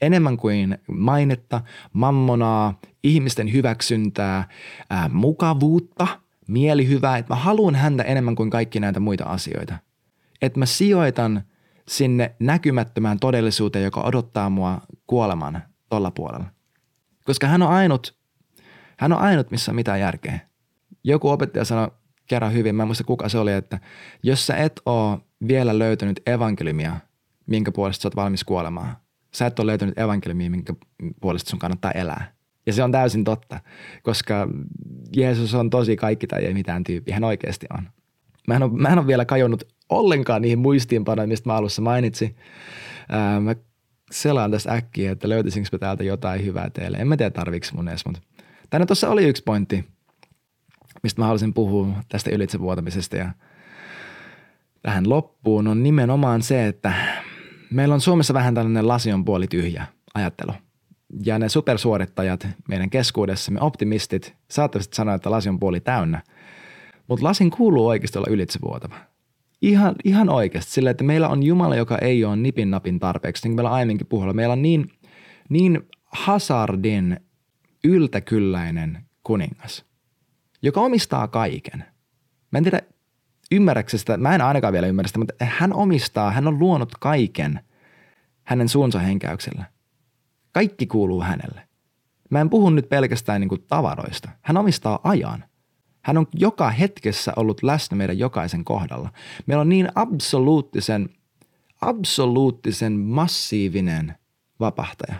[0.00, 1.60] enemmän kuin mainetta,
[1.92, 4.48] mammonaa, ihmisten hyväksyntää,
[4.90, 6.06] ää, mukavuutta,
[6.48, 7.18] mielihyvää.
[7.18, 9.78] Että mä haluan häntä enemmän kuin kaikki näitä muita asioita.
[10.42, 11.42] Että mä sijoitan–
[11.88, 16.46] sinne näkymättömään todellisuuteen, joka odottaa mua kuoleman tuolla puolella.
[17.24, 18.16] Koska hän on ainut,
[18.98, 20.40] hän on ainut, missä on mitään järkeä.
[21.04, 21.90] Joku opettaja sanoi
[22.26, 23.80] kerran hyvin, mä en muista kuka se oli, että
[24.22, 25.18] jos sä et ole
[25.48, 26.96] vielä löytänyt evankeliumia,
[27.46, 28.96] minkä puolesta sä oot valmis kuolemaan,
[29.34, 30.74] sä et ole löytänyt evankeliumia, minkä
[31.20, 32.32] puolesta sun kannattaa elää.
[32.66, 33.60] Ja se on täysin totta,
[34.02, 34.48] koska
[35.16, 37.12] Jeesus on tosi kaikki tai ei mitään tyyppi.
[37.12, 37.88] Hän oikeasti on.
[38.48, 42.36] Mä en ole, mä en ole vielä kajonnut ollenkaan niihin muistiinpanoihin, mistä mä alussa mainitsin.
[43.08, 43.54] Ää, mä
[44.10, 46.96] selaan tässä äkkiä, että löytäisinkö mä täältä jotain hyvää teille.
[46.96, 48.20] En mä tiedä tarviks mun edes, mutta
[48.70, 49.84] tänne tuossa oli yksi pointti,
[51.02, 53.30] mistä mä haluaisin puhua tästä ylitsevuotamisesta ja
[54.82, 56.92] tähän loppuun on nimenomaan se, että
[57.70, 60.52] meillä on Suomessa vähän tällainen lasion puoli tyhjä ajattelu.
[61.24, 66.22] Ja ne supersuorittajat meidän keskuudessamme, optimistit, saattavat sanoa, että lasi on puoli täynnä.
[67.08, 69.11] Mutta lasin kuuluu oikeasti olla ylitsevuotava.
[69.62, 73.50] Ihan, ihan oikeasti sillä, että meillä on Jumala, joka ei ole nipin napin tarpeeksi, niin
[73.50, 74.32] kuin meillä aiemminkin puhulla.
[74.32, 74.90] Meillä on niin,
[75.48, 77.20] niin hasardin
[77.84, 79.84] yltäkylläinen kuningas,
[80.62, 81.84] joka omistaa kaiken.
[82.50, 82.80] Mä en tiedä
[83.50, 87.60] ymmärräksä sitä, mä en ainakaan vielä ymmärrä sitä, mutta hän omistaa, hän on luonut kaiken
[88.42, 89.64] hänen suunsa henkäyksellä.
[90.52, 91.68] Kaikki kuuluu hänelle.
[92.30, 94.28] Mä en puhu nyt pelkästään niin kuin tavaroista.
[94.40, 95.44] Hän omistaa ajan.
[96.02, 99.12] Hän on joka hetkessä ollut läsnä meidän jokaisen kohdalla.
[99.46, 101.08] Meillä on niin absoluuttisen,
[101.80, 104.14] absoluuttisen massiivinen
[104.60, 105.16] vapahtaja.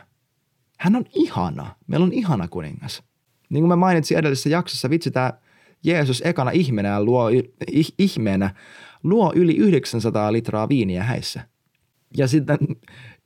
[0.78, 1.74] Hän on ihana.
[1.86, 3.02] Meillä on ihana kuningas.
[3.48, 5.32] Niin kuin mä mainitsin edellisessä jaksossa, vitsi tämä
[5.84, 7.28] Jeesus ekana ihmeenä luo,
[7.98, 8.54] ihmeenä
[9.02, 11.48] luo yli 900 litraa viiniä häissä.
[12.16, 12.58] Ja sitten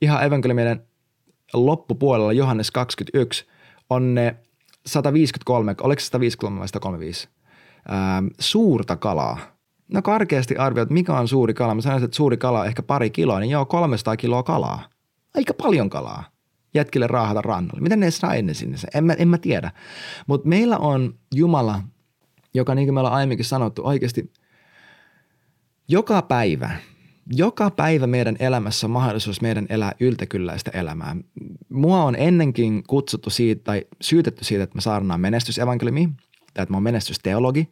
[0.01, 0.81] ihan evankeliumien
[1.53, 3.45] loppupuolella Johannes 21
[3.89, 4.35] on ne
[4.85, 7.29] 153, oliko se 153 vai 135,
[7.87, 9.37] ää, suurta kalaa.
[9.93, 11.75] No karkeasti arvioit, mikä on suuri kala.
[11.75, 14.89] Mä sanoisin, että suuri kala on ehkä pari kiloa, niin joo, 300 kiloa kalaa.
[15.35, 16.23] Aika paljon kalaa.
[16.73, 17.81] Jätkille raahata rannalle.
[17.81, 18.77] Miten ne saa ennen sinne?
[18.93, 19.71] En mä, en mä tiedä.
[20.27, 21.81] Mutta meillä on Jumala,
[22.53, 24.31] joka niin kuin me ollaan aiemminkin sanottu, oikeasti
[25.87, 26.71] joka päivä–
[27.31, 31.15] joka päivä meidän elämässä on mahdollisuus meidän elää yltäkylläistä elämää.
[31.69, 36.09] Mua on ennenkin kutsuttu siitä tai syytetty siitä, että mä saarnaan menestysevankeliumi
[36.57, 37.69] tai että mä oon menestysteologi.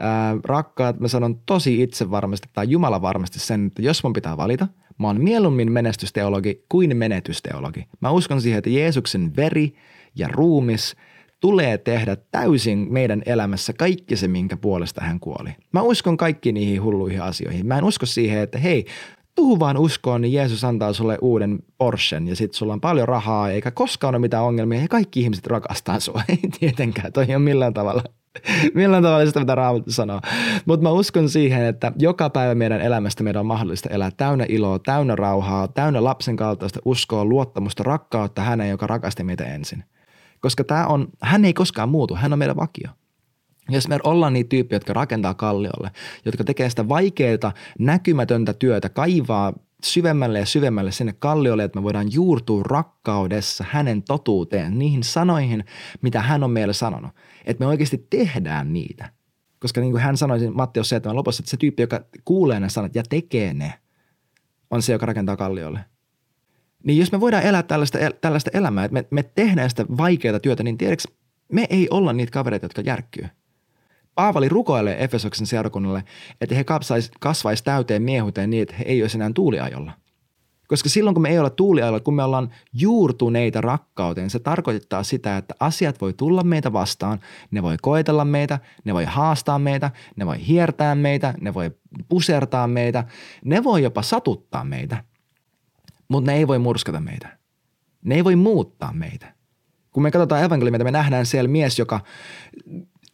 [0.00, 4.36] Ää, rakkaat, mä sanon tosi itse varmasti tai Jumala varmasti sen, että jos mun pitää
[4.36, 7.84] valita, mä oon mieluummin menestysteologi kuin menetysteologi.
[8.00, 9.74] Mä uskon siihen, että Jeesuksen veri
[10.14, 10.94] ja ruumis–
[11.44, 15.50] tulee tehdä täysin meidän elämässä kaikki se, minkä puolesta hän kuoli.
[15.72, 17.66] Mä uskon kaikki niihin hulluihin asioihin.
[17.66, 18.86] Mä en usko siihen, että hei,
[19.34, 23.50] tuu vaan uskoon, niin Jeesus antaa sulle uuden Porschen ja sitten sulla on paljon rahaa
[23.50, 26.22] eikä koskaan ole mitään ongelmia ja kaikki ihmiset rakastaa sua.
[26.28, 28.02] Ei tietenkään, toi on millään tavalla
[28.74, 30.20] millään tavalla sitä, mitä Raamattu sanoo.
[30.66, 34.78] Mutta mä uskon siihen, että joka päivä meidän elämästä meidän on mahdollista elää täynnä iloa,
[34.78, 39.84] täynnä rauhaa, täynnä lapsen kaltaista uskoa, luottamusta, rakkautta häneen, joka rakasti meitä ensin
[40.44, 42.88] koska tämä on, hän ei koskaan muutu, hän on meidän vakio.
[43.68, 45.90] Jos me ollaan niitä tyyppejä, jotka rakentaa kalliolle,
[46.24, 49.52] jotka tekee sitä vaikeaa, näkymätöntä työtä, kaivaa
[49.84, 55.64] syvemmälle ja syvemmälle sinne kalliolle, että me voidaan juurtua rakkaudessa hänen totuuteen, niihin sanoihin,
[56.02, 57.10] mitä hän on meille sanonut.
[57.44, 59.10] Että me oikeasti tehdään niitä.
[59.60, 62.94] Koska niin kuin hän sanoi Matteus 7 lopussa, että se tyyppi, joka kuulee ne sanat
[62.94, 63.74] ja tekee ne,
[64.70, 65.80] on se, joka rakentaa kalliolle.
[66.84, 70.62] Niin jos me voidaan elää tällaista, tällaista elämää, että me, me tehdään sitä vaikeaa työtä,
[70.62, 71.08] niin tiedätkö,
[71.52, 73.28] me ei olla niitä kavereita, jotka järkkyy.
[74.14, 76.04] Paavali rukoilee Efesoksen seurakunnalle,
[76.40, 79.92] että he kasvaisi kasvais täyteen miehuteen niin, että he ei olisi enää tuuliajolla.
[80.68, 85.36] Koska silloin kun me ei olla tuuliajolla, kun me ollaan juurtuneita rakkauteen, se tarkoittaa sitä,
[85.36, 90.26] että asiat voi tulla meitä vastaan, ne voi koetella meitä, ne voi haastaa meitä, ne
[90.26, 91.70] voi hiertää meitä, ne voi
[92.08, 93.04] pusertaa meitä,
[93.44, 95.04] ne voi jopa satuttaa meitä–
[96.08, 97.38] mutta ne ei voi murskata meitä.
[98.04, 99.34] Ne ei voi muuttaa meitä.
[99.90, 102.00] Kun me katsotaan evankeliumia, me nähdään siellä mies, joka,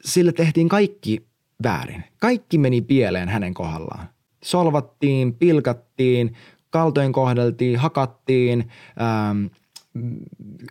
[0.05, 1.27] sille tehtiin kaikki
[1.63, 2.05] väärin.
[2.19, 4.09] Kaikki meni pieleen hänen kohdallaan.
[4.45, 6.37] Solvattiin, pilkattiin,
[6.71, 8.69] kaltoin kohdeltiin, hakattiin,
[9.01, 9.47] ähm,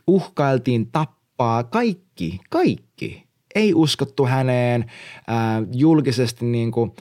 [0.08, 3.24] uhkailtiin tappaa, kaikki, kaikki.
[3.56, 6.92] Ei uskottu häneen äh, julkisesti, niin kuin,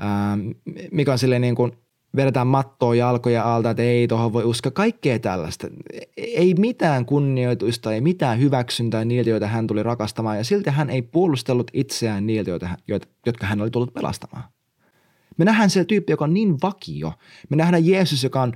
[0.00, 0.56] äh,
[0.92, 1.72] mikä on silleen niin kuin–
[2.16, 5.66] vedetään mattoa jalkoja alta, että ei tuohon voi uskoa, kaikkea tällaista.
[6.16, 11.02] Ei mitään kunnioitusta, ei mitään hyväksyntää niiltä, joita hän tuli rakastamaan ja silti hän ei
[11.02, 12.50] puolustellut itseään niiltä,
[12.88, 14.44] joita, jotka hän oli tullut pelastamaan.
[15.36, 17.12] Me nähdään se tyyppi, joka on niin vakio.
[17.48, 18.52] Me nähdään Jeesus, joka on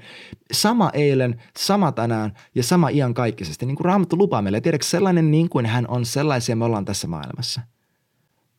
[0.52, 3.66] sama eilen, sama tänään ja sama ian kaikkisesti.
[3.66, 4.60] Niin kuin Raamattu lupaa meille.
[4.60, 7.60] Tiedätkö, sellainen niin kuin hän on, sellaisia me ollaan tässä maailmassa.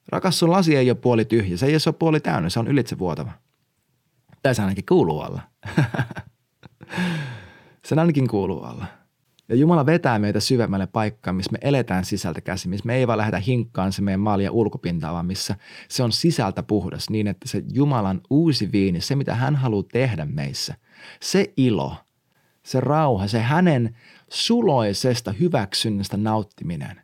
[0.10, 1.58] Rakas, sun lasi ei ole puoli tyhjä.
[1.58, 3.32] Se ei ole puoli täynnä, se on ylitse vuotava.
[4.44, 5.42] Tässä ainakin kuuluu olla.
[7.86, 8.86] Sen ainakin kuuluu olla.
[9.50, 13.18] Ja Jumala vetää meitä syvemmälle paikkaan, missä me eletään sisältä käsi, missä me ei vaan
[13.18, 15.56] lähdetä hinkkaan se meidän maalia ulkopintaa, vaan missä
[15.90, 20.26] se on sisältä puhdas niin, että se Jumalan uusi viini, se mitä hän haluaa tehdä
[20.26, 20.76] meissä,
[21.20, 21.96] se ilo,
[22.64, 23.98] se rauha, se hänen
[24.30, 27.02] suloisesta hyväksynnästä nauttiminen,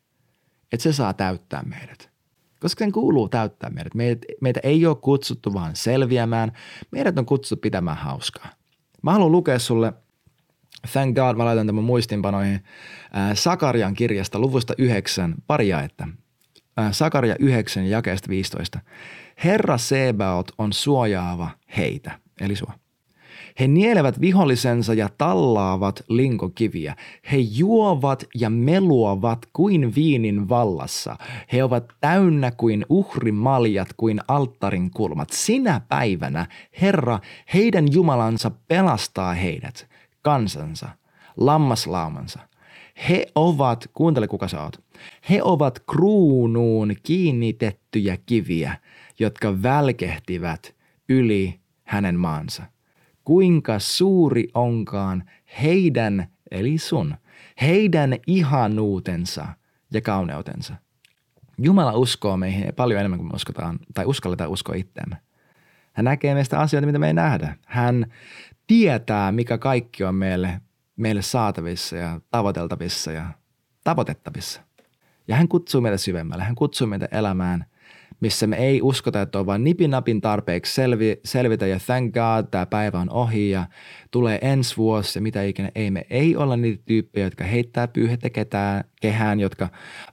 [0.71, 2.16] että se saa täyttää meidät
[2.59, 3.93] koska sen kuuluu täyttää meidät.
[3.95, 6.51] Meitä, meitä ei ole kutsuttu vaan selviämään,
[6.91, 8.47] meidät on kutsuttu pitämään hauskaa.
[9.01, 9.93] Mä haluan lukea sulle,
[10.91, 16.07] thank God, mä laitan tämän muistinpanoihin, äh, Sakarian kirjasta luvusta 9, pari jaetta.
[16.91, 18.79] Sakaria 9 jakeesta 15.
[19.43, 22.73] Herra Sebaot on suojaava heitä, eli sua.
[23.59, 26.95] He nielevät vihollisensa ja tallaavat linkokiviä.
[27.31, 31.17] He juovat ja meluavat kuin viinin vallassa.
[31.53, 35.29] He ovat täynnä kuin uhrimaljat kuin alttarin kulmat.
[35.29, 36.45] Sinä päivänä
[36.81, 37.19] Herra,
[37.53, 39.87] heidän Jumalansa pelastaa heidät,
[40.21, 40.89] kansansa,
[41.37, 42.39] lammaslaumansa.
[43.09, 44.83] He ovat, kuuntele kuka sä oot,
[45.29, 48.77] he ovat kruunuun kiinnitettyjä kiviä,
[49.19, 50.75] jotka välkehtivät
[51.09, 52.63] yli hänen maansa.
[53.27, 55.23] Kuinka suuri onkaan
[55.63, 57.15] heidän, eli sun,
[57.61, 59.47] heidän ihanuutensa
[59.93, 60.75] ja kauneutensa.
[61.57, 65.17] Jumala uskoo meihin paljon enemmän kuin me uskotaan tai uskalletaan uskoa itseämme.
[65.93, 67.57] Hän näkee meistä asioita, mitä me ei nähdä.
[67.65, 68.05] Hän
[68.67, 70.61] tietää, mikä kaikki on meille,
[70.95, 73.25] meille saatavissa ja tavoiteltavissa ja
[73.83, 74.61] tavoitettavissa.
[75.27, 76.43] Ja hän kutsuu meitä syvemmälle.
[76.43, 77.65] Hän kutsuu meitä elämään–
[78.19, 82.65] missä me ei uskota, että on vain nipinapin tarpeeksi selvi, selvitä ja thank God, tämä
[82.65, 83.65] päivä on ohi ja
[84.11, 85.71] tulee ensi vuosi ja mitä ikinä.
[85.75, 89.69] Ei, me ei olla niitä tyyppejä, jotka heittää pyyhettä ketään, kehään, jotka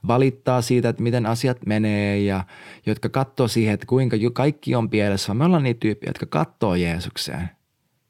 [0.06, 2.44] valittaa siitä, että miten asiat menee ja
[2.86, 7.50] jotka katsoo siihen, että kuinka kaikki on pielessä, me ollaan niitä tyyppejä, jotka katsoo Jeesukseen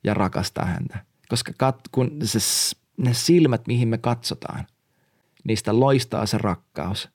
[0.05, 0.99] ja rakastaa häntä.
[1.29, 2.39] Koska kat, kun se,
[2.97, 4.67] ne silmät, mihin me katsotaan,
[5.45, 7.09] niistä loistaa se rakkaus–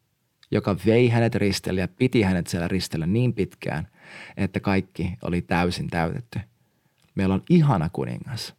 [0.52, 3.88] joka vei hänet ristelle ja piti hänet siellä ristellä niin pitkään,
[4.38, 6.40] että kaikki oli täysin täytetty.
[7.16, 8.56] Meillä on ihana kuningas,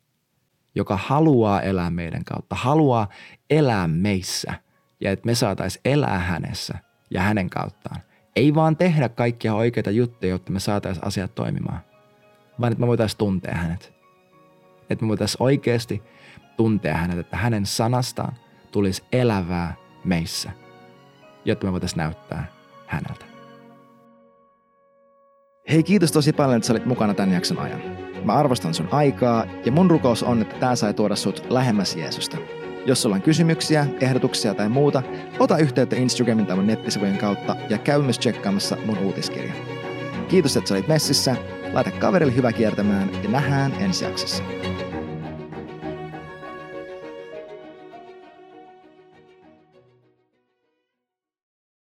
[0.74, 3.08] joka haluaa elää meidän kautta, haluaa
[3.50, 4.54] elää meissä
[5.00, 6.78] ja että me saataisiin elää hänessä
[7.10, 8.00] ja hänen kauttaan.
[8.36, 11.80] Ei vaan tehdä kaikkia oikeita juttuja, jotta me saataisiin asiat toimimaan,
[12.60, 13.92] vaan että me voitaisiin tuntea hänet.
[14.90, 16.02] Että me voitaisiin oikeasti
[16.56, 18.34] tuntea hänet, että hänen sanastaan
[18.70, 19.74] tulisi elävää
[20.04, 20.50] meissä–
[21.44, 22.52] jotta me voitaisiin näyttää
[22.86, 23.24] häneltä.
[25.70, 27.82] Hei kiitos tosi paljon, että sä olit mukana tämän jakson ajan.
[28.24, 32.36] Mä arvostan sun aikaa ja mun rukous on, että tää sai tuoda sut lähemmäs Jeesusta.
[32.86, 35.02] Jos sulla on kysymyksiä, ehdotuksia tai muuta,
[35.38, 39.52] ota yhteyttä Instagramin tai mun nettisivujen kautta ja käy myös tsekkaamassa mun uutiskirja.
[40.28, 41.36] Kiitos, että sä olit messissä,
[41.72, 44.42] laita kaverille hyvä kiertämään ja nähdään ensi jaksossa.